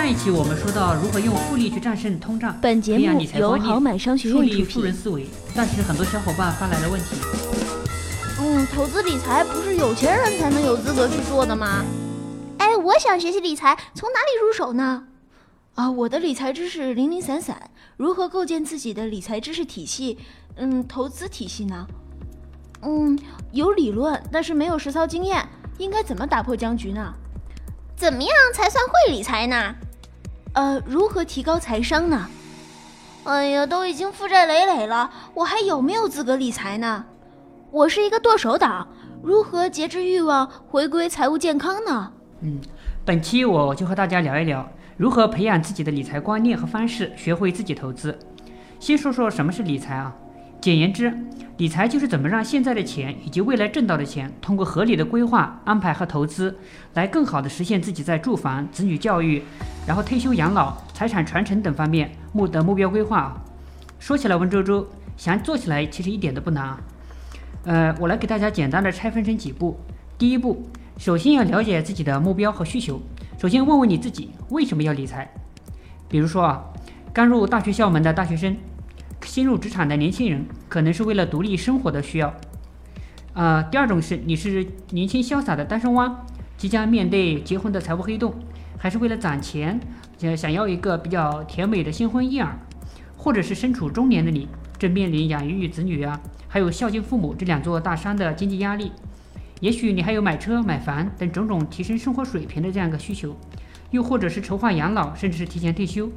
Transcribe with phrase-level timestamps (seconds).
[0.00, 4.58] 上一期我们说到如何用复利去战胜通胀，本节培养目由理财观好买商学树院出品。
[4.58, 5.26] 立富人思维。
[5.54, 7.16] 但是很多小伙伴发来了问题，
[8.40, 11.84] 嗯，投资理财不是有钱人才能有资格去做的吗？
[12.56, 15.04] 哎，我想学习理财，从哪里入手呢？
[15.74, 20.16] 啊，我的理财知识零零散散，如何构建自己的理财知识体系？
[20.56, 21.86] 嗯，投资体系呢？
[22.80, 23.18] 嗯，
[23.52, 25.46] 有理论，但是没有实操经验，
[25.76, 27.12] 应该怎么打破僵局呢？
[27.94, 29.74] 怎么样才算会理财呢？
[30.52, 32.26] 呃，如何提高财商呢？
[33.24, 37.04] 哎呀，都已经负债累累了，我还有没有资格理财呢？
[37.70, 38.88] 我是一个剁手党，
[39.22, 42.12] 如何节制欲望，回归财务健康呢？
[42.40, 42.58] 嗯，
[43.04, 48.18] 本期我就和大家聊一聊如何培养自己的理财观念和方式，学会自己投资。
[48.80, 50.12] 先说说什么是理财啊？
[50.60, 51.16] 简言之，
[51.58, 56.56] 理财就是怎么让现在的钱以及未来挣到的钱，通过合理的规划、安排和投资，
[56.94, 59.42] 来更好的实现自己在住房、子女教育，
[59.86, 63.40] 然后退休养老、财产传承等方面目的目标规划。
[63.98, 64.84] 说起来文绉绉，
[65.16, 66.80] 想做起来其实一点都不难啊。
[67.64, 69.78] 呃，我来给大家简单的拆分成几步。
[70.16, 73.00] 第一步，首先要了解自己的目标和需求。
[73.38, 75.30] 首先问问你自己为什么要理财。
[76.08, 76.64] 比如说啊，
[77.12, 78.56] 刚入大学校门的大学生，
[79.24, 82.34] 新入职场的年轻人，可能是为了独立生活的需要。
[83.34, 88.34] 呃，第二种是你是年轻潇洒的单身汪，即将面对结婚的财务黑洞，
[88.82, 89.78] 还是为了攒钱，
[90.16, 92.58] 想想要一个比较甜美的新婚燕尔，
[93.14, 98.90] 或者是身处中年的你，正面临养育子女啊，还有孝敬父母这两座大山的经济压力。
[99.60, 103.36] 也许你还有买车、买房等种种提升生活水平的这样一个需求，
[103.90, 106.10] 又或者是筹划养老，甚至是提前退休。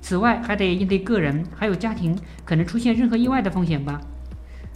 [0.00, 4.00] 此外，还得应对个人还有家庭可能出现任何意外的风险吧。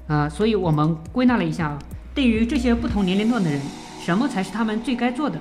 [0.06, 1.78] 啊、所以我们归纳了一下，
[2.14, 3.58] 对于这些不同年龄段的人，
[3.98, 5.40] 什么才是他们最该做的？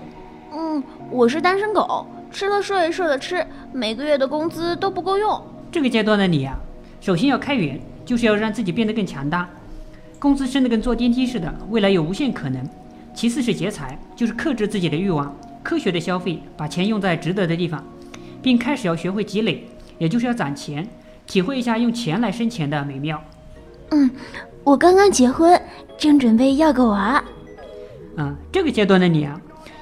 [0.54, 5.42] 嗯，我是单身狗，吃了睡，睡了吃，每个月的工资都不够用。
[5.72, 6.60] 这个阶段的你呀、
[7.00, 9.50] 首先要开源，就是要让自己变得更强大，
[10.20, 12.68] 工资升得跟坐电梯似的，未来有无限可能。
[13.14, 15.34] 其次是节财，就是克制自己的欲望，
[15.64, 17.82] 科学的消费，把钱用在值得的地方，
[18.42, 19.66] 并开始要学会积累，
[19.98, 20.86] 也就是要攒钱，
[21.26, 23.22] 体会一下用钱来生钱的美妙。
[23.92, 24.10] 嗯
[24.64, 25.60] 我刚刚结婚，
[25.98, 27.24] 正准备要个娃。
[28.18, 29.40] 嗯，这个阶段的你啊，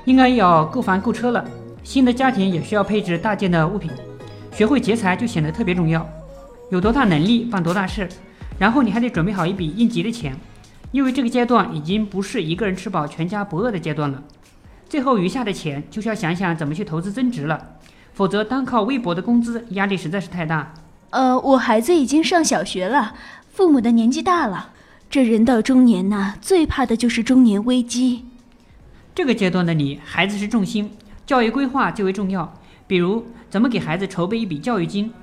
[0.09, 1.45] 应该要购房购车了。
[1.83, 3.91] 新的家庭也需要配置大件的物品，
[4.51, 6.03] 学会节财就显得特别重要。
[6.71, 8.09] 有多大能力办多大事，
[8.57, 10.35] 然后你还得准备好一笔应急的钱，
[10.91, 14.23] 因为这个阶段已经不是一个人吃饱全家不饿的阶段了。
[14.89, 17.73] 最后余下的钱就是要想想怎么去投资增值了，
[18.11, 20.73] 否则单靠微薄的工资，压力实在是太大。
[21.11, 23.13] 呃，我孩子已经上小学了，
[23.51, 24.71] 父母的年纪大了，
[25.07, 28.25] 这人到中年呐、最怕的就是中年危机。
[29.13, 30.91] 这个阶段的你，孩子是重心，
[31.25, 32.53] 教育规划最为重要。
[32.87, 35.13] 比如，怎么给孩子筹备一笔教育金。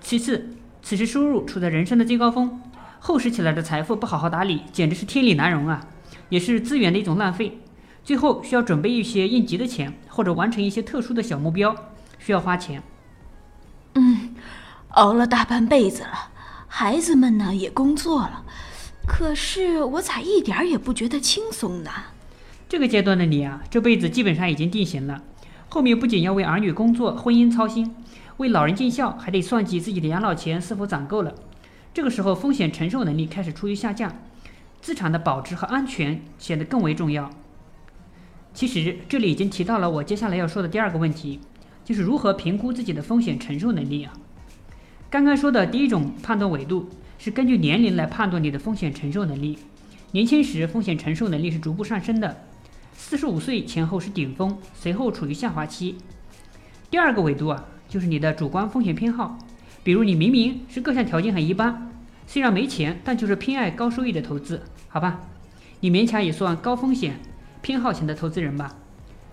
[0.00, 2.60] 其次，此时收入处在人生的最高峰，
[2.98, 5.86] 厚实起来的财富不好好打理，简直是天理难容啊，
[6.28, 7.60] 也是资源的一种浪费。
[8.04, 11.74] 最后需要准备一些应急的钱，或者完成一些特殊的小目标，
[12.18, 12.82] 需要花钱。
[13.94, 14.34] 嗯
[14.88, 16.30] 熬了大半辈子了，
[16.66, 18.44] 孩子们呢也工作了，
[19.06, 21.90] 可是我咋一点也不觉得轻松呢？
[22.72, 25.22] 这个阶段的你啊，这辈子基本上已经定型了。
[25.68, 27.94] 后面不仅要为儿女工作、婚姻操心，
[28.38, 31.34] 为老人尽孝，还得算计自己的养老钱是否攒够了。
[31.92, 34.16] 这个时候，风险承受能力开始处于下降，
[34.80, 37.28] 资产的保值和安全显得更为重要。
[38.54, 41.40] 其实，这里已经提到了我接下来要说的第二个问题，
[41.84, 44.14] 就是如何评估自己的风险承受能力啊。
[45.10, 49.58] 刚刚说的第一种判断维度是根据年龄来判断你的风险承受能力。
[50.12, 52.44] 年轻时风险承受能力是逐步上升的，
[52.94, 55.96] 四十五岁前后是顶峰，随后处于下滑期。
[56.90, 59.38] 第二个维度啊，就是你的主观风险偏好，
[59.82, 61.90] 比如你明明是各项条件很一般，
[62.26, 65.20] 虽然没钱，但就是偏爱高收益的投资，好吧？
[65.80, 67.20] 你勉强也算高风险
[67.60, 68.76] 偏好型的投资人吧。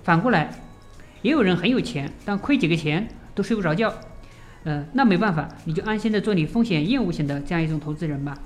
[0.03, 0.51] 反过来，
[1.21, 3.93] 也有人很有钱，但亏几个钱都睡不着觉，
[4.63, 8.37] 呃，那没办法，你就安心的做你风险厌恶型的这样一种投资人吧。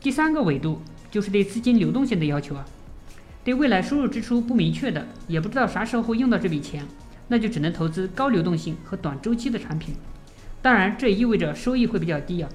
[0.00, 2.66] 第三个维度就是对资金流动性的要求啊，
[3.44, 6.82] 对未来收入支出不明确的，也不知道啥时候会用到这笔钱，
[7.28, 9.94] 那就只能投资高流动性和短周期的产品。
[10.62, 12.48] 当然，这也意味着收益会比较低啊。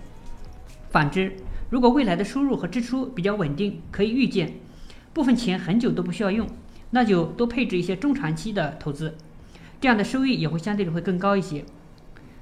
[0.89, 1.31] 反之，
[1.69, 4.53] 如果未来的收入和支出比较稳定，可以预见，
[5.13, 6.47] 部分钱很久都不需要用，
[6.89, 9.15] 那就多配置一些中长期的投资，
[9.79, 11.63] 这样的收益也会相对的会更高一些。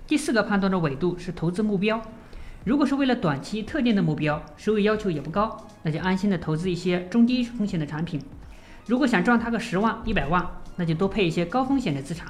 [0.08, 2.02] 第四个判断的维度是投资目标，
[2.64, 8.22] 如果是为了短期特定的目标，收益要求也不高，那就安心的投资一些中低风险的产品。
[8.88, 10.44] 如果想赚他个十万、一百万，
[10.78, 12.28] 那就多配一些高风险的资产。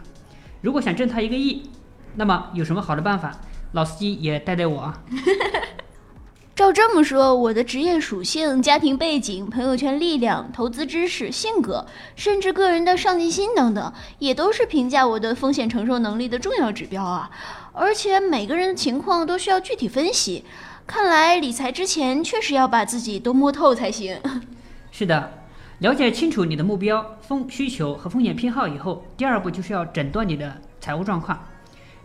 [0.61, 1.69] 如果想挣他一个亿，
[2.15, 3.39] 那么有什么好的办法？
[3.73, 5.03] 老司机也带带我啊！
[6.55, 17.29] 照这么说，我的职业属性、家庭背景、朋友圈力量、投资知识、性格，甚至个人的上进心等等，也都是评价我的风险承受能力的重要指标啊！
[17.73, 20.43] 而且每个人的情况都需要具体分析。
[20.87, 24.19] 看来理财之前确实要把自己都摸透才行。
[24.89, 25.31] 是的，
[25.79, 31.37] 了解清楚你的目标、风需求和风险偏好以后，第二步就是要诊断你的财务状况。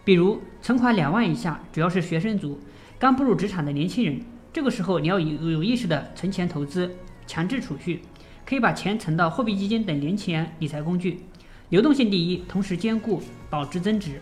[0.04, 2.60] 比如存款两万以下，主要是学生族、
[2.98, 4.20] 刚步入职场的年轻人。
[4.52, 6.94] 这个时候，你要有有意识的存钱投资，
[7.26, 8.02] 强制储蓄，
[8.44, 11.20] 可以把钱存到货币基金等年钱理财工具，
[11.70, 14.20] 流动性第一，同时兼顾保值增值。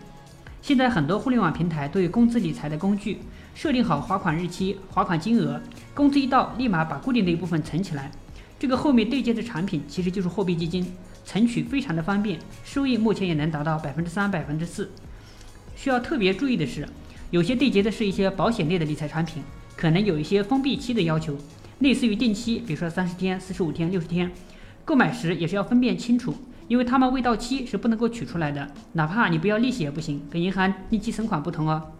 [0.61, 3.17] 现在很多互联网平台都有工资理财的工具，
[3.53, 5.61] 设定好划款日期、划款金额，
[5.93, 8.09] 工资一到立马把固定的一部分存起来。
[8.61, 10.85] 这个后面对接的产品其实就是货币基金，
[11.25, 14.91] 存取非常的方便，收益目前也能达到百分之三、百分之四。
[15.75, 16.87] 需要特别注意的是，
[17.31, 19.41] 有些对接的是一些保险类的理财产品。
[19.75, 21.35] 可能有一些封闭期的要求，
[21.79, 24.31] 类似于定期，比如说三十天、四十五天、六十天，
[24.85, 26.31] 购买时也是要分辨清楚，
[26.67, 31.93] 因为他们未到期是不能够取出来的，哪怕你不要利息也不行，跟银行定期存款不同哦。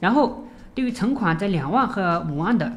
[0.00, 2.72] 然后，对于存款在两万和五万的，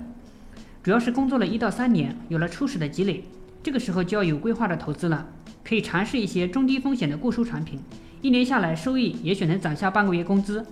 [0.88, 3.22] 主要是工作了一到三年，有了初始的积累，
[3.62, 5.28] 这个时候就要有规划的投资了，
[5.62, 7.78] 可以尝试一些中低风险的固收产品，
[8.22, 10.66] 一年下来收益也许能攒下半个月工资。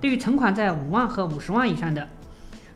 [0.00, 2.08] 对于存款在五万和五十万以上的，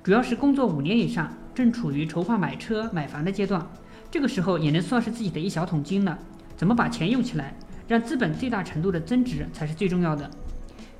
[0.02, 3.66] 主要是工作五年以上，正处于筹划买车买房的阶段，
[4.10, 6.18] 这个时候也能算是自己的一小桶金了。
[6.58, 7.56] 怎么把钱用起来，
[7.88, 10.30] 让资本最大程度的增值才是最重要的。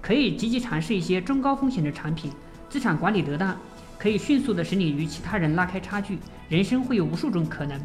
[0.01, 2.33] 可以积极尝试一些中高风险的产品，
[2.71, 3.55] 资产管理得当，
[4.01, 6.19] 可以迅速的使你与其他人拉开差距，
[6.49, 7.79] 人生会有无数种可能。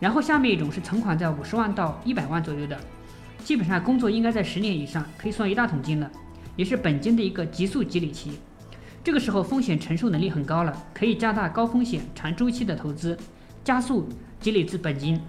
[0.00, 2.80] 然后下面一种是存款在五十万到一百万左右的，
[3.44, 6.10] 基本上工作应该在十年以上，可以算一大桶金了，
[6.56, 8.38] 也是本金的一个急速积累期。
[9.04, 13.16] 这个时候风险承受能力很高了，可以加大高风险长周期的投资，
[13.62, 14.08] 加速
[14.40, 15.20] 积累至本金。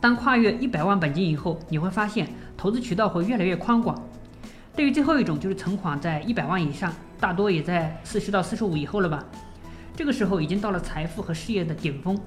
[0.00, 4.00] 当跨越一百万本金以后，你会发现投资渠道会越来越宽广。
[4.76, 9.24] 对于最后一种，就是存款在一百万以上，大多也在四十到四十五以后了吧？
[9.96, 12.20] 这个时候已经到了财富和事业的顶峰，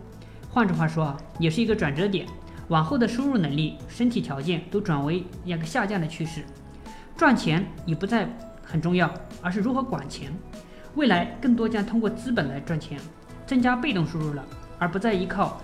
[0.49, 2.25] 换句话说啊，也是一个转折点。
[2.69, 6.43] 往后的收入能力、身体条件都转为一个下降的趋势，
[7.15, 8.27] 赚钱已不再
[8.63, 9.11] 很重要，
[9.41, 10.31] 而是如何管钱。
[10.95, 12.99] 未来更多将通过资本来赚钱，
[13.45, 14.43] 增加被动收入了，
[14.79, 15.61] 而不再依靠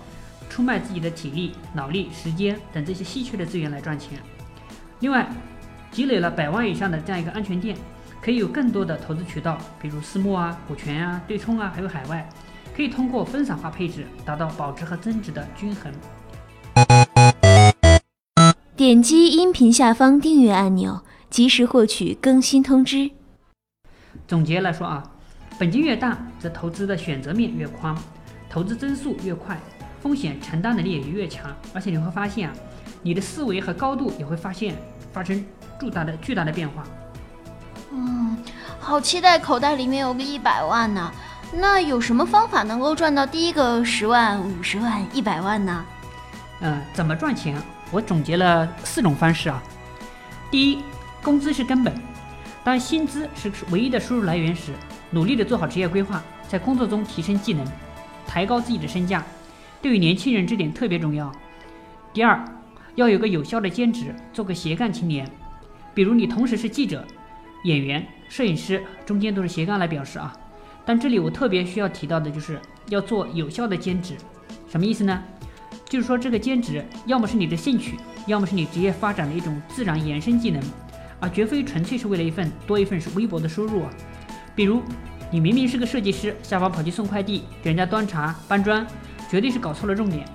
[0.48, 4.20] 出卖自己的体力、脑力、时间等这些稀缺的资源来赚钱。
[5.00, 5.28] 另外，
[5.96, 7.74] 积累了百万以上的这样一个安全垫，
[8.20, 12.28] 可以有更多的投资渠道，比如私募啊、股权啊、对冲啊，还有海外，
[12.76, 15.90] 可以通过分散化配置达到保值和增值的均衡。
[18.76, 21.00] 点击音频下方订阅按钮，
[21.30, 23.12] 及时获取更新通知。
[24.28, 25.02] 总结来说啊。
[25.58, 27.96] 本金越大，则投资的选择面越宽，
[28.50, 29.58] 投资增速越快，
[30.02, 31.50] 风险承担能力也就越强。
[31.72, 32.54] 而且你会发现啊，
[33.02, 34.76] 你的思维和高度也会发现
[35.10, 35.42] 发生
[35.80, 36.84] 巨大的巨大的变化。
[37.92, 38.36] 嗯，
[38.80, 41.12] 好期待口袋里面有个一百万呢。
[41.52, 45.84] 那有什么方法能够赚到第一个十万、五十万、一百万呢？
[46.60, 47.56] 嗯，怎么赚钱？
[47.92, 49.62] 我总结了四种方式啊。
[50.50, 50.82] 第一，
[51.22, 51.94] 工资是根本，
[52.64, 54.72] 当薪资是唯一的收入来源时。
[55.10, 57.64] 努力的做好职业规划，在工作中提升技能，
[58.26, 59.22] 抬高自己的身价，
[59.80, 61.30] 对于年轻人这点特别重要。
[62.12, 62.44] 第二，
[62.96, 65.30] 要有个有效的兼职，做个斜杠青年。
[65.96, 67.02] 比如你同时是记者、
[67.64, 70.30] 演员、摄影师，中间都是斜杠来表示啊。
[70.84, 72.60] 但这里我特别需要提到的就是
[72.90, 74.14] 要做有效的兼职，
[74.68, 75.24] 什么意思呢？
[75.88, 80.62] 就是说这个兼职要么是你的兴趣，要么是你职业发展的一种自然延伸技能，
[81.18, 83.90] 而绝非纯粹是为了一份多一份微薄的收入啊。
[84.54, 84.82] 比如，
[85.30, 88.86] 你明明是个设计师，下班跑去送快递，给人家端茶搬砖，
[89.30, 90.26] 绝对是搞错了重点。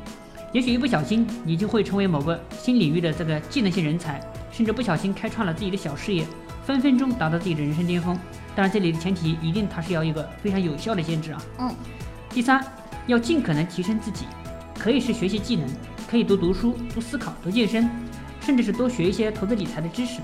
[0.53, 4.19] 也许一不小心，你就会成为某个新领域的这个技能性人才，
[4.51, 6.25] 甚至不小心开创了自己的小事业，
[6.65, 8.17] 分分钟达到自己的人生巅峰。
[8.55, 11.41] 当然，这里的前提一定它是要一个非常有效的兼职啊。
[11.59, 11.75] 嗯。
[12.29, 12.65] 第三，
[13.07, 14.25] 要尽可能提升自己，
[14.77, 15.67] 可以是学习技能，
[16.09, 17.89] 可以多读书、多思考、多健身，
[18.41, 20.19] 甚至是多学一些投资理财的知识，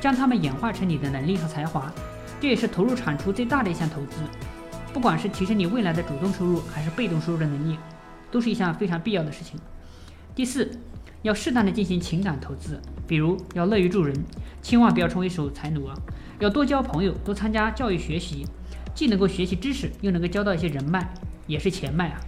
[0.00, 1.92] 将它们演化成你的能力和才华。
[2.40, 4.16] 这也是投入产出最大的一项投资，
[4.92, 7.78] 不管是提升你未来的主动收入，还是被动收入的能力，
[8.30, 9.58] 都是一项非常必要的事情。
[10.34, 10.70] 第四，
[11.26, 14.16] 要适当的进行情感投资，比如要乐于助人，
[14.62, 15.94] 千万不要成为守财奴啊！
[16.38, 18.46] 要多交朋友，多参加教育学习，
[18.94, 21.12] 既能够学习知识，又能够交到一些人脉，
[21.48, 22.20] 也是钱脉啊！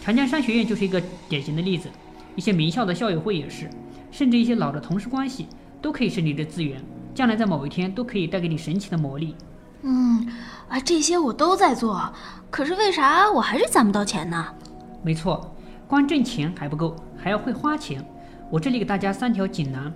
[0.00, 1.88] 长江商学院就是一个典型的例子，
[2.36, 3.68] 一些名校的校友会也是，
[4.12, 5.48] 甚至一些老的同事关系，
[5.82, 6.80] 都可以是你的资源，
[7.12, 9.34] 将来在某一天都可以带给你神奇的魔力。
[9.82, 10.24] 嗯，
[10.68, 12.14] 啊，这些我都在做，
[12.48, 14.54] 可是为啥我还是攒不到钱呢？
[15.02, 15.52] 没错，
[15.88, 18.06] 光挣钱还不够，还要会花钱。
[18.50, 19.92] 我这里给大家三条锦囊。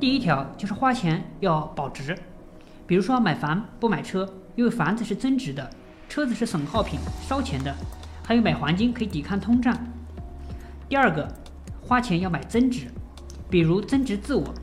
[0.00, 2.18] 第一条就是花钱要保值，
[2.86, 4.26] 比如说买房不买车，
[4.56, 5.70] 因为房子是增值的，
[6.08, 6.98] 车子是损耗品，
[7.28, 7.74] 烧钱的。
[8.24, 9.76] 还有买黄金可以抵抗通胀。
[10.88, 11.28] 第二个，
[11.82, 12.86] 花钱要买增值，
[13.50, 14.54] 比如增值自我，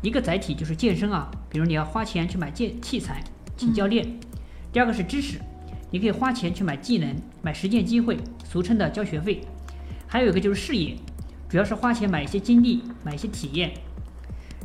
[0.00, 3.24] 一个载体就是健身啊，比如你要花钱去买健器材，
[3.56, 4.06] 请教练。
[4.72, 5.40] 第二个是知识，
[5.90, 9.40] 你可以花钱去买技能、买实践机会，俗称的交学费。
[10.06, 10.96] 还有一个就是事业，
[11.48, 13.72] 主要是花钱买一些经历、买一些体验。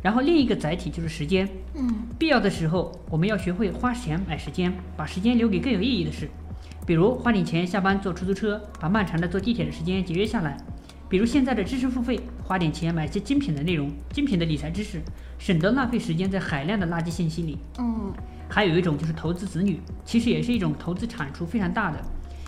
[0.01, 6.29] 然后另一个载体就是时间，嗯，必要的时候我们要学会花钱买时间，把时间留给更有意义的事，
[6.85, 10.57] 比如花点钱下班坐出租车，把漫长的坐地铁的时间节约下来。
[11.07, 14.99] 比如现在的知识付费，花点钱买些精品的内容、精品的理财知识，
[15.37, 17.57] 省得浪费时间在海量的垃圾信息里。
[17.77, 18.11] 嗯，
[18.49, 22.03] 还有一种就是投资子女，其实也是一种投资产出非常大的。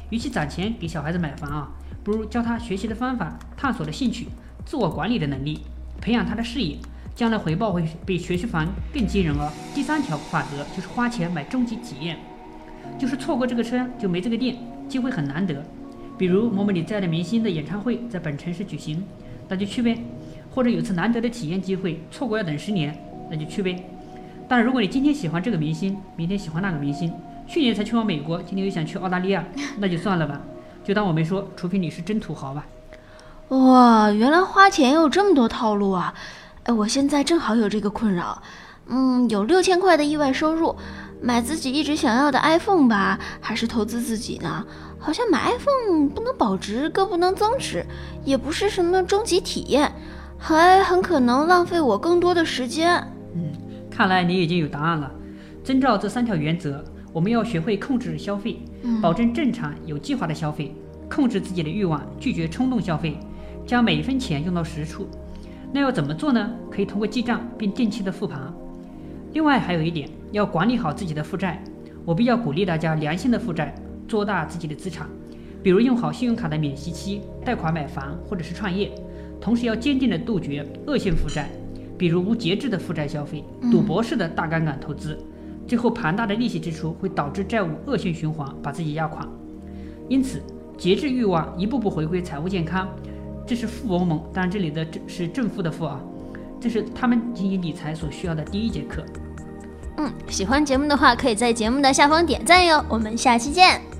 [0.09, 1.71] 与其攒钱给小孩子买房啊，
[2.05, 4.27] 不如教他学习的方法、探索的兴趣、
[4.63, 5.61] 自我管理的能力，
[5.99, 6.77] 培养他的视野，
[7.15, 9.51] 将来回报会比学区房更惊人哦。
[9.73, 12.19] 第三条法则就是花钱买终极体验，
[12.99, 14.55] 就是错过这个车就没这个店，
[14.87, 15.65] 机会很难得。
[16.15, 19.03] 比如某某你在的明星的演唱会在本城市举行，
[19.49, 19.95] 那就去呗；
[20.53, 22.95] 或者有次难得的体验机会，错过要等十年，
[23.31, 23.83] 那就去呗。
[24.47, 27.11] 但，如果你今天喜欢这个明星，明天喜欢那个明星，
[27.47, 29.43] 去年才去往美国，今天又想去澳大利亚，
[29.79, 30.39] 那就算了吧，
[30.85, 32.65] 就当我没说，除非你是真土豪吧。
[33.49, 36.13] 哇，原来花钱有这么多套路啊！
[36.63, 38.41] 哎，我现在正好有这个困扰，
[38.87, 40.75] 嗯，有六千块的意外收入，
[41.21, 44.63] 买自己一直想要的 iPhone 吧，还是投资自己呢？
[44.99, 47.85] 好像买 iPhone 不能保值，更不能增值，
[48.23, 49.91] 也不是什么终极体验，
[50.37, 52.95] 还很可能浪费我更多的时间。
[53.35, 53.51] 嗯，
[53.89, 55.11] 看来你已经有答案了。
[55.63, 56.83] 遵照这三条原则，
[57.15, 58.59] 我们要学会控制消费，
[59.01, 60.75] 保证正常有计划的消费，
[61.09, 63.17] 控制自己的欲望，拒绝冲动消费，
[63.65, 65.07] 将每一分钱用到实处。
[65.71, 66.51] 那要怎么做呢？
[66.69, 68.53] 可以通过记账并定期的复盘。
[69.31, 71.63] 另外还有一点，要管理好自己的负债。
[72.03, 73.73] 我比较鼓励大家良性的负债。
[74.09, 75.09] 做大自己的资产，
[75.63, 78.91] 比如用好信用卡的免息期，贷款买房或者是创业，
[79.39, 81.49] 同时要坚定的杜绝恶性负债，
[81.97, 85.17] 比如无节制的负债消费、赌博式的大杠杆投资，
[85.67, 89.27] 最后庞大的利息支出会导致债务恶性循环，把自己压垮。
[90.07, 90.41] 因此，
[90.77, 92.87] 节制欲望，一步步回归财务健康，
[93.47, 95.99] 这是富翁们，当然这里的是正负的负啊，
[96.59, 99.03] 这是他们进行理财所需要的第一节课。
[99.97, 102.83] 嗯，喜欢节目的话，可以在节目的下方点赞哟。
[102.89, 103.94] 我们下期见。